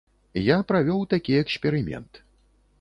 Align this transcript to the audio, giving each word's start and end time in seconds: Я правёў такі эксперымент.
Я 0.43 0.55
правёў 0.71 1.05
такі 1.13 1.37
эксперымент. 1.43 2.11